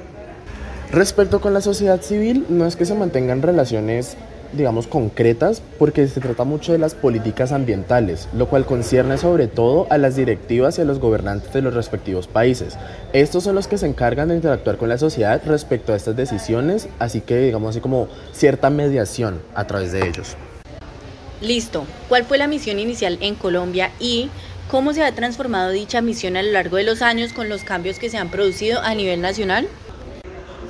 Respecto 0.92 1.42
con 1.42 1.54
la 1.54 1.60
sociedad 1.60 2.02
civil, 2.02 2.46
no 2.48 2.66
es 2.66 2.78
que 2.78 2.86
se 2.86 2.96
mantengan 2.96 3.42
relaciones 3.42 4.16
digamos, 4.54 4.88
concretas, 4.88 5.62
porque 5.80 6.08
se 6.08 6.22
trata 6.22 6.44
mucho 6.44 6.72
de 6.72 6.78
las 6.78 6.96
políticas 6.96 7.52
ambientales, 7.52 8.28
lo 8.34 8.48
cual 8.48 8.66
concierne 8.66 9.18
sobre 9.18 9.48
todo 9.48 9.88
a 9.90 9.98
las 9.98 10.16
directivas 10.16 10.78
y 10.78 10.82
a 10.82 10.86
los 10.86 11.00
gobernantes 11.00 11.54
de 11.54 11.62
los 11.62 11.74
respectivos 11.74 12.28
países. 12.28 12.78
Estos 13.14 13.44
son 13.44 13.56
los 13.56 13.68
que 13.68 13.78
se 13.78 13.88
encargan 13.88 14.30
de 14.30 14.36
interactuar 14.36 14.78
con 14.78 14.90
la 14.90 14.98
sociedad 14.98 15.42
respecto 15.46 15.94
a 15.94 15.96
estas 15.96 16.16
decisiones, 16.16 16.88
así 17.00 17.22
que 17.22 17.38
digamos 17.38 17.72
así 17.72 17.80
como 17.80 18.08
cierta 18.32 18.70
mediación 18.70 19.42
a 19.56 19.66
través 19.68 19.92
de 19.92 20.08
ellos. 20.08 20.36
Listo. 21.42 21.86
¿Cuál 22.10 22.26
fue 22.26 22.38
la 22.38 22.48
misión 22.48 22.80
inicial 22.80 23.18
en 23.22 23.36
Colombia 23.36 23.92
y 24.00 24.30
cómo 24.70 24.94
se 24.94 25.04
ha 25.04 25.12
transformado 25.14 25.70
dicha 25.72 26.02
misión 26.02 26.36
a 26.36 26.42
lo 26.42 26.52
largo 26.52 26.78
de 26.78 26.84
los 26.84 27.02
años 27.02 27.32
con 27.34 27.48
los 27.48 27.64
cambios 27.64 28.00
que 28.00 28.10
se 28.10 28.18
han 28.18 28.30
producido 28.30 28.82
a 28.82 28.96
nivel 28.96 29.22
nacional? 29.22 29.68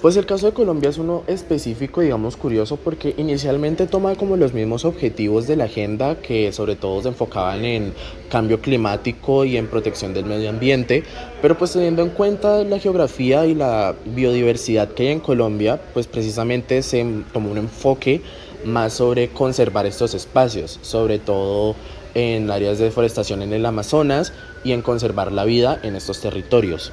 Pues 0.01 0.15
el 0.15 0.27
caso 0.27 0.45
de 0.45 0.53
Colombia 0.53 0.91
es 0.91 0.99
uno 0.99 1.23
específico, 1.25 2.01
digamos 2.01 2.37
curioso, 2.37 2.77
porque 2.77 3.15
inicialmente 3.17 3.87
toma 3.87 4.13
como 4.13 4.37
los 4.37 4.53
mismos 4.53 4.85
objetivos 4.85 5.47
de 5.47 5.55
la 5.55 5.63
agenda 5.63 6.21
que 6.21 6.51
sobre 6.51 6.75
todo 6.75 7.01
se 7.01 7.07
enfocaban 7.07 7.65
en 7.65 7.93
cambio 8.29 8.61
climático 8.61 9.43
y 9.43 9.57
en 9.57 9.65
protección 9.65 10.13
del 10.13 10.25
medio 10.25 10.49
ambiente, 10.49 11.03
pero 11.41 11.57
pues 11.57 11.73
teniendo 11.73 12.03
en 12.03 12.09
cuenta 12.09 12.63
la 12.63 12.77
geografía 12.77 13.47
y 13.47 13.55
la 13.55 13.95
biodiversidad 14.05 14.89
que 14.89 15.07
hay 15.07 15.13
en 15.13 15.19
Colombia, 15.19 15.81
pues 15.95 16.05
precisamente 16.05 16.83
se 16.83 17.03
tomó 17.33 17.49
un 17.49 17.57
enfoque 17.57 18.21
más 18.65 18.93
sobre 18.93 19.29
conservar 19.29 19.87
estos 19.87 20.13
espacios, 20.13 20.77
sobre 20.83 21.17
todo 21.17 21.75
en 22.13 22.51
áreas 22.51 22.77
de 22.77 22.85
deforestación 22.85 23.41
en 23.41 23.51
el 23.51 23.65
Amazonas 23.65 24.31
y 24.63 24.73
en 24.73 24.83
conservar 24.83 25.31
la 25.31 25.43
vida 25.43 25.79
en 25.81 25.95
estos 25.95 26.21
territorios. 26.21 26.91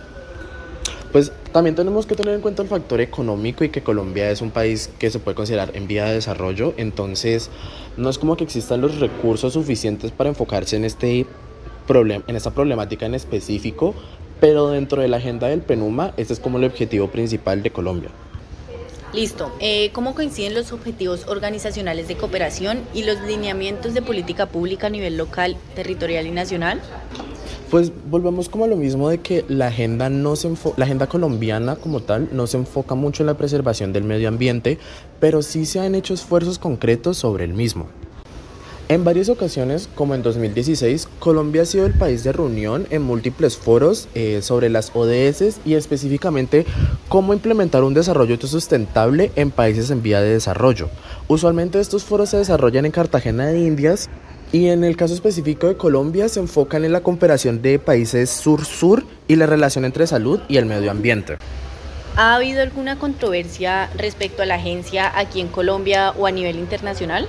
Pues 1.13 1.33
también 1.55 1.77
tenemos 1.77 2.05
que 2.05 2.17
tener 2.17 2.35
en 2.35 2.41
cuenta 2.41 2.63
el 2.63 2.69
factor 2.69 3.01
económico 3.01 3.63
y 3.63 3.69
que 3.69 3.81
Colombia 3.81 4.29
es 4.29 4.43
un 4.43 4.51
país 4.51 4.91
que 4.99 5.09
se 5.09 5.21
puede 5.21 5.37
considerar 5.37 5.71
en 5.75 5.87
vía 5.87 6.05
de 6.05 6.15
desarrollo, 6.15 6.75
entonces 6.79 7.49
no 7.97 8.11
es 8.11 8.19
como 8.19 8.37
que 8.37 8.43
existan 8.43 8.81
los 8.81 8.99
recursos 8.99 9.53
suficientes 9.53 10.11
para 10.11 10.31
enfocarse 10.31 10.75
en, 10.75 10.85
este 10.85 11.27
en 11.89 12.37
esta 12.37 12.51
problemática 12.51 13.07
en 13.07 13.15
específico, 13.15 13.95
pero 14.41 14.71
dentro 14.71 15.01
de 15.01 15.07
la 15.07 15.19
agenda 15.19 15.47
del 15.47 15.61
PENUMA, 15.61 16.13
este 16.17 16.33
es 16.33 16.41
como 16.41 16.59
el 16.59 16.65
objetivo 16.65 17.07
principal 17.07 17.63
de 17.63 17.71
Colombia. 17.71 18.11
Listo. 19.13 19.53
Eh, 19.61 19.91
¿Cómo 19.93 20.17
coinciden 20.17 20.55
los 20.55 20.73
objetivos 20.73 21.29
organizacionales 21.29 22.09
de 22.09 22.17
cooperación 22.17 22.81
y 22.95 23.05
los 23.05 23.21
lineamientos 23.21 23.95
de 23.95 24.03
política 24.03 24.47
pública 24.47 24.89
a 24.89 24.91
nivel 24.91 25.17
local, 25.17 25.57
territorial 25.77 26.27
y 26.27 26.33
nacional? 26.33 26.81
Pues 27.75 27.91
volvemos 28.09 28.49
como 28.49 28.67
a 28.67 28.69
lo 28.69 28.77
mismo 28.77 29.09
de 29.09 29.19
que 29.19 29.45
la 29.49 29.67
agenda, 29.67 30.09
no 30.09 30.37
se 30.37 30.49
la 30.77 30.85
agenda 30.85 31.09
colombiana 31.09 31.75
como 31.75 31.99
tal 31.99 32.29
no 32.31 32.47
se 32.47 32.57
enfoca 32.57 32.95
mucho 32.95 33.25
en 33.25 33.27
la 33.27 33.37
preservación 33.37 33.93
del 33.93 34.05
medio 34.05 34.29
ambiente, 34.29 34.79
pero 35.19 35.43
sí 35.43 35.67
se 35.67 35.81
han 35.81 35.97
hecho 35.97 36.15
esfuerzos 36.15 36.61
concretos 36.61 37.17
sobre 37.17 37.43
el 37.43 37.53
mismo. 37.53 37.89
En 38.87 39.03
varias 39.03 39.29
ocasiones, 39.29 39.89
como 39.93 40.15
en 40.15 40.23
2016, 40.23 41.09
Colombia 41.19 41.63
ha 41.63 41.67
sido 41.67 41.87
el 41.87 41.95
país 41.95 42.23
de 42.23 42.31
reunión 42.31 42.87
en 42.91 43.03
múltiples 43.03 43.57
foros 43.57 44.07
eh, 44.15 44.41
sobre 44.41 44.69
las 44.69 44.93
ODS 44.95 45.57
y 45.65 45.75
específicamente 45.75 46.67
cómo 47.09 47.35
implementar 47.35 47.83
un 47.83 47.95
desarrollo 47.95 48.39
sustentable 48.41 49.33
en 49.35 49.51
países 49.51 49.91
en 49.91 50.01
vía 50.01 50.21
de 50.21 50.35
desarrollo. 50.35 50.91
Usualmente 51.27 51.81
estos 51.81 52.05
foros 52.05 52.29
se 52.29 52.37
desarrollan 52.37 52.85
en 52.85 52.93
Cartagena 52.93 53.47
de 53.47 53.59
Indias 53.59 54.11
y 54.53 54.69
en 54.69 54.85
el 54.85 54.97
caso 54.97 55.15
específico 55.15 55.67
de 55.67 55.77
Colombia 55.77 56.29
se 56.29 56.41
enfocan 56.41 56.85
en 56.85 56.93
la 56.93 57.03
cooperación 57.03 57.63
de 57.63 57.79
países 57.79 58.31
sur-sur 58.31 59.05
y 59.29 59.37
la 59.37 59.47
relación 59.47 59.85
entre 59.85 60.07
salud 60.07 60.41
y 60.49 60.57
el 60.57 60.67
medio 60.67 60.91
ambiente. 60.91 61.39
¿Ha 62.17 62.37
habido 62.37 62.63
alguna 62.63 62.97
controversia 62.99 63.91
respecto 63.97 64.43
a 64.43 64.47
la 64.47 64.55
agencia 64.55 65.11
aquí 65.19 65.41
en 65.41 65.49
Colombia 65.49 66.13
o 66.17 66.27
a 66.27 66.31
nivel 66.31 66.57
internacional? 66.57 67.29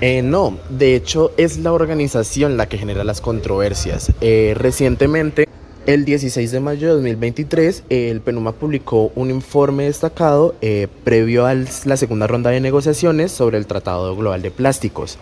Eh, 0.00 0.22
no, 0.22 0.56
de 0.70 0.94
hecho 0.94 1.32
es 1.36 1.58
la 1.58 1.72
organización 1.72 2.56
la 2.56 2.68
que 2.68 2.78
genera 2.78 3.04
las 3.04 3.20
controversias. 3.20 4.12
Eh, 4.20 4.54
recientemente, 4.56 5.48
el 5.86 6.04
16 6.04 6.52
de 6.52 6.60
mayo 6.60 6.88
de 6.88 6.94
2023, 6.94 7.84
el 7.88 8.20
PENUMA 8.20 8.52
publicó 8.52 9.10
un 9.14 9.30
informe 9.30 9.84
destacado 9.84 10.54
eh, 10.60 10.86
previo 11.02 11.46
a 11.46 11.54
la 11.54 11.96
segunda 11.96 12.26
ronda 12.26 12.50
de 12.50 12.60
negociaciones 12.60 13.32
sobre 13.32 13.58
el 13.58 13.66
Tratado 13.66 14.14
Global 14.14 14.42
de 14.42 14.50
Plásticos. 14.50 15.18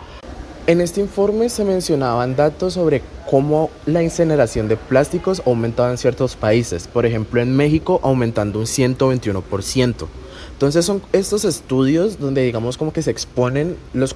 En 0.68 0.80
este 0.80 1.00
informe 1.00 1.48
se 1.48 1.64
mencionaban 1.64 2.34
datos 2.34 2.72
sobre 2.72 3.00
cómo 3.30 3.70
la 3.86 4.02
incineración 4.02 4.66
de 4.66 4.76
plásticos 4.76 5.38
ha 5.38 5.48
aumentado 5.48 5.92
en 5.92 5.96
ciertos 5.96 6.34
países, 6.34 6.88
por 6.88 7.06
ejemplo 7.06 7.40
en 7.40 7.54
México 7.54 8.00
aumentando 8.02 8.58
un 8.58 8.66
121%. 8.66 10.08
Entonces 10.52 10.84
son 10.84 11.02
estos 11.12 11.44
estudios 11.44 12.18
donde 12.18 12.42
digamos 12.42 12.78
como 12.78 12.92
que 12.92 13.02
se 13.02 13.12
exponen 13.12 13.76
las 13.92 14.12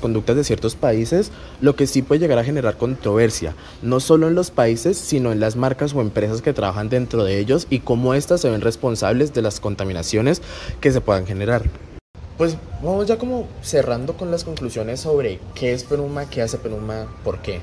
conductas 0.00 0.34
de 0.34 0.42
ciertos 0.42 0.74
países, 0.74 1.30
lo 1.60 1.76
que 1.76 1.86
sí 1.86 2.02
puede 2.02 2.20
llegar 2.22 2.40
a 2.40 2.44
generar 2.44 2.76
controversia, 2.76 3.54
no 3.80 4.00
solo 4.00 4.26
en 4.26 4.34
los 4.34 4.50
países, 4.50 4.98
sino 4.98 5.30
en 5.30 5.38
las 5.38 5.54
marcas 5.54 5.94
o 5.94 6.00
empresas 6.00 6.42
que 6.42 6.52
trabajan 6.52 6.88
dentro 6.88 7.22
de 7.22 7.38
ellos 7.38 7.68
y 7.70 7.78
cómo 7.78 8.14
éstas 8.14 8.40
se 8.40 8.50
ven 8.50 8.62
responsables 8.62 9.32
de 9.32 9.42
las 9.42 9.60
contaminaciones 9.60 10.42
que 10.80 10.90
se 10.90 11.00
puedan 11.00 11.24
generar. 11.24 11.62
Pues 12.36 12.56
vamos 12.82 13.06
ya 13.06 13.16
como 13.16 13.46
cerrando 13.62 14.16
con 14.16 14.32
las 14.32 14.42
conclusiones 14.42 14.98
sobre 15.00 15.38
qué 15.54 15.72
es 15.72 15.84
Penuma, 15.84 16.28
qué 16.28 16.42
hace 16.42 16.58
Penuma, 16.58 17.06
por 17.22 17.40
qué. 17.42 17.60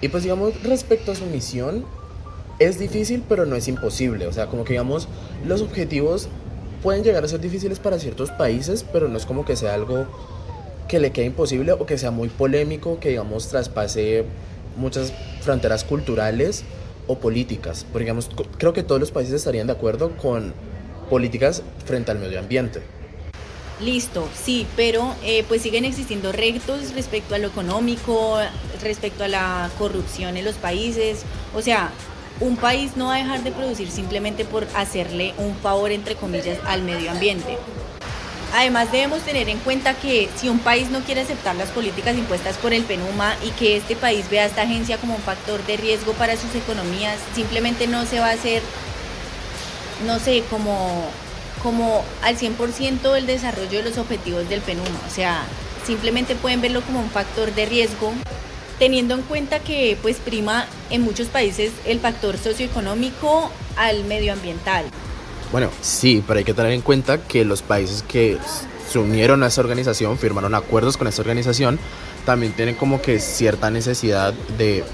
Y 0.00 0.08
pues 0.08 0.22
digamos 0.22 0.62
respecto 0.62 1.10
a 1.10 1.14
su 1.16 1.26
misión, 1.26 1.84
es 2.60 2.78
difícil 2.78 3.24
pero 3.28 3.46
no 3.46 3.56
es 3.56 3.66
imposible. 3.66 4.28
O 4.28 4.32
sea, 4.32 4.46
como 4.46 4.62
que 4.62 4.74
digamos 4.74 5.08
los 5.44 5.60
objetivos 5.60 6.28
pueden 6.84 7.02
llegar 7.02 7.24
a 7.24 7.28
ser 7.28 7.40
difíciles 7.40 7.80
para 7.80 7.98
ciertos 7.98 8.30
países, 8.30 8.84
pero 8.92 9.08
no 9.08 9.16
es 9.16 9.26
como 9.26 9.44
que 9.44 9.56
sea 9.56 9.74
algo 9.74 10.06
que 10.86 11.00
le 11.00 11.10
quede 11.10 11.26
imposible 11.26 11.72
o 11.72 11.84
que 11.84 11.98
sea 11.98 12.12
muy 12.12 12.28
polémico, 12.28 13.00
que 13.00 13.08
digamos 13.08 13.48
traspase 13.48 14.24
muchas 14.76 15.12
fronteras 15.40 15.82
culturales 15.82 16.62
o 17.08 17.18
políticas. 17.18 17.84
Porque 17.90 18.04
digamos, 18.04 18.30
creo 18.58 18.72
que 18.72 18.84
todos 18.84 19.00
los 19.00 19.10
países 19.10 19.34
estarían 19.34 19.66
de 19.66 19.72
acuerdo 19.72 20.16
con 20.16 20.54
políticas 21.10 21.64
frente 21.86 22.12
al 22.12 22.20
medio 22.20 22.38
ambiente. 22.38 22.82
Listo, 23.82 24.28
sí, 24.40 24.66
pero 24.76 25.14
eh, 25.24 25.44
pues 25.48 25.62
siguen 25.62 25.84
existiendo 25.84 26.30
retos 26.30 26.94
respecto 26.94 27.34
a 27.34 27.38
lo 27.38 27.48
económico, 27.48 28.38
respecto 28.80 29.24
a 29.24 29.28
la 29.28 29.70
corrupción 29.76 30.36
en 30.36 30.44
los 30.44 30.54
países. 30.54 31.22
O 31.52 31.62
sea, 31.62 31.90
un 32.38 32.56
país 32.56 32.96
no 32.96 33.06
va 33.06 33.16
a 33.16 33.18
dejar 33.18 33.42
de 33.42 33.50
producir 33.50 33.90
simplemente 33.90 34.44
por 34.44 34.68
hacerle 34.76 35.34
un 35.36 35.56
favor, 35.56 35.90
entre 35.90 36.14
comillas, 36.14 36.58
al 36.64 36.82
medio 36.82 37.10
ambiente. 37.10 37.58
Además 38.54 38.92
debemos 38.92 39.22
tener 39.22 39.48
en 39.48 39.58
cuenta 39.58 39.94
que 39.94 40.28
si 40.36 40.48
un 40.48 40.58
país 40.60 40.90
no 40.90 41.00
quiere 41.00 41.22
aceptar 41.22 41.56
las 41.56 41.70
políticas 41.70 42.16
impuestas 42.16 42.58
por 42.58 42.72
el 42.72 42.84
PENUMA 42.84 43.34
y 43.44 43.50
que 43.50 43.76
este 43.76 43.96
país 43.96 44.28
vea 44.30 44.44
a 44.44 44.46
esta 44.46 44.62
agencia 44.62 44.98
como 44.98 45.14
un 45.16 45.22
factor 45.22 45.64
de 45.66 45.76
riesgo 45.76 46.12
para 46.12 46.36
sus 46.36 46.54
economías, 46.54 47.18
simplemente 47.34 47.86
no 47.86 48.04
se 48.04 48.20
va 48.20 48.28
a 48.28 48.32
hacer, 48.32 48.62
no 50.06 50.18
sé, 50.18 50.44
como, 50.50 51.08
como 51.62 52.04
al 52.22 52.36
100% 52.36 53.16
el 53.16 53.26
desarrollo 53.26 53.78
de 53.78 53.90
los 53.90 53.98
objetivos 53.98 54.48
del 54.48 54.60
PENUMA. 54.60 55.00
O 55.06 55.10
sea, 55.10 55.44
simplemente 55.86 56.34
pueden 56.34 56.60
verlo 56.60 56.82
como 56.82 57.00
un 57.00 57.10
factor 57.10 57.54
de 57.54 57.66
riesgo 57.66 58.12
teniendo 58.78 59.14
en 59.14 59.22
cuenta 59.22 59.60
que 59.60 59.96
pues 60.02 60.16
prima 60.16 60.66
en 60.90 61.02
muchos 61.02 61.28
países 61.28 61.72
el 61.84 62.00
factor 62.00 62.36
socioeconómico 62.36 63.50
al 63.76 64.04
medioambiental. 64.04 64.86
Bueno, 65.52 65.70
sí, 65.80 66.24
pero 66.26 66.38
hay 66.38 66.44
que 66.44 66.54
tener 66.54 66.72
en 66.72 66.80
cuenta 66.80 67.18
que 67.18 67.44
los 67.44 67.62
países 67.62 68.02
que 68.02 68.38
se 68.90 68.98
unieron 68.98 69.42
a 69.42 69.46
esta 69.46 69.60
organización, 69.60 70.18
firmaron 70.18 70.54
acuerdos 70.54 70.96
con 70.96 71.06
esta 71.06 71.22
organización, 71.22 71.78
también 72.24 72.52
tienen 72.54 72.74
como 72.74 73.00
que 73.00 73.20
cierta 73.20 73.70
necesidad 73.70 74.32
de 74.58 74.84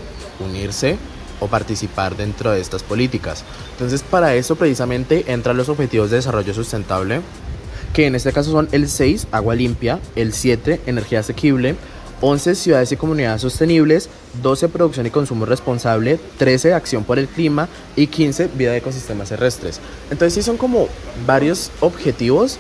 unirse 0.40 0.98
o 1.40 1.48
participar 1.48 2.16
dentro 2.16 2.50
de 2.50 2.60
estas 2.60 2.82
políticas. 2.82 3.44
Entonces, 3.72 4.02
para 4.02 4.34
eso 4.34 4.56
precisamente 4.56 5.24
entran 5.28 5.56
los 5.56 5.68
objetivos 5.68 6.10
de 6.10 6.16
desarrollo 6.16 6.54
sustentable, 6.54 7.20
que 7.92 8.06
en 8.06 8.14
este 8.14 8.32
caso 8.32 8.50
son 8.50 8.68
el 8.72 8.88
6, 8.88 9.28
agua 9.32 9.54
limpia, 9.54 9.98
el 10.14 10.32
7, 10.32 10.82
energía 10.86 11.20
asequible, 11.20 11.76
11 12.20 12.54
ciudades 12.56 12.90
y 12.92 12.96
comunidades 12.96 13.42
sostenibles, 13.42 14.08
12 14.42 14.68
producción 14.68 15.06
y 15.06 15.10
consumo 15.10 15.46
responsable, 15.46 16.18
13 16.38 16.74
acción 16.74 17.04
por 17.04 17.18
el 17.18 17.28
clima 17.28 17.68
y 17.96 18.08
15 18.08 18.50
vida 18.54 18.72
de 18.72 18.78
ecosistemas 18.78 19.28
terrestres. 19.28 19.80
Entonces 20.10 20.34
sí 20.34 20.42
son 20.42 20.56
como 20.56 20.88
varios 21.26 21.70
objetivos, 21.80 22.58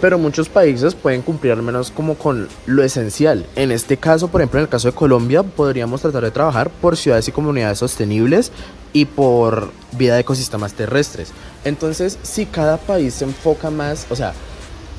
pero 0.00 0.18
muchos 0.18 0.48
países 0.48 0.94
pueden 0.94 1.22
cumplir 1.22 1.52
al 1.52 1.62
menos 1.62 1.90
como 1.90 2.16
con 2.16 2.48
lo 2.66 2.82
esencial. 2.82 3.46
En 3.56 3.72
este 3.72 3.96
caso, 3.96 4.28
por 4.28 4.40
ejemplo, 4.40 4.60
en 4.60 4.64
el 4.64 4.68
caso 4.68 4.88
de 4.88 4.94
Colombia, 4.94 5.42
podríamos 5.42 6.02
tratar 6.02 6.24
de 6.24 6.30
trabajar 6.30 6.70
por 6.70 6.96
ciudades 6.96 7.28
y 7.28 7.32
comunidades 7.32 7.78
sostenibles 7.78 8.52
y 8.92 9.06
por 9.06 9.70
vida 9.92 10.14
de 10.14 10.20
ecosistemas 10.20 10.74
terrestres. 10.74 11.32
Entonces, 11.64 12.18
si 12.22 12.46
cada 12.46 12.76
país 12.76 13.14
se 13.14 13.24
enfoca 13.24 13.70
más, 13.70 14.06
o 14.10 14.16
sea, 14.16 14.32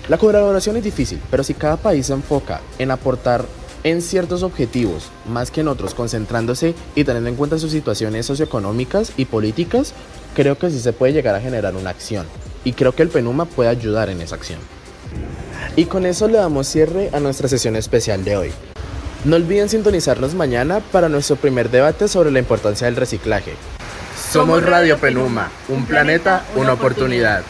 la 0.07 0.17
colaboración 0.17 0.77
es 0.77 0.83
difícil, 0.83 1.19
pero 1.31 1.43
si 1.43 1.53
cada 1.53 1.77
país 1.77 2.07
se 2.07 2.13
enfoca 2.13 2.61
en 2.77 2.91
aportar 2.91 3.45
en 3.83 4.01
ciertos 4.01 4.43
objetivos 4.43 5.09
más 5.27 5.51
que 5.51 5.61
en 5.61 5.67
otros, 5.67 5.93
concentrándose 5.93 6.73
y 6.95 7.03
teniendo 7.03 7.29
en 7.29 7.35
cuenta 7.35 7.59
sus 7.59 7.71
situaciones 7.71 8.25
socioeconómicas 8.25 9.13
y 9.15 9.25
políticas, 9.25 9.93
creo 10.35 10.57
que 10.57 10.69
sí 10.69 10.79
se 10.79 10.93
puede 10.93 11.13
llegar 11.13 11.35
a 11.35 11.41
generar 11.41 11.75
una 11.75 11.91
acción. 11.91 12.25
Y 12.63 12.73
creo 12.73 12.95
que 12.95 13.03
el 13.03 13.09
PENUMA 13.09 13.45
puede 13.45 13.69
ayudar 13.69 14.09
en 14.09 14.21
esa 14.21 14.35
acción. 14.35 14.59
Y 15.75 15.85
con 15.85 16.05
eso 16.05 16.27
le 16.27 16.37
damos 16.37 16.67
cierre 16.67 17.09
a 17.13 17.19
nuestra 17.19 17.47
sesión 17.47 17.75
especial 17.75 18.23
de 18.23 18.37
hoy. 18.37 18.51
No 19.23 19.35
olviden 19.35 19.69
sintonizarnos 19.69 20.35
mañana 20.35 20.81
para 20.91 21.09
nuestro 21.09 21.35
primer 21.35 21.69
debate 21.69 22.07
sobre 22.07 22.31
la 22.31 22.39
importancia 22.39 22.85
del 22.85 22.95
reciclaje. 22.95 23.53
Somos 24.31 24.63
Radio 24.63 24.97
Penuma, 24.97 25.49
un 25.67 25.85
planeta, 25.85 26.43
una 26.55 26.73
oportunidad. 26.73 27.43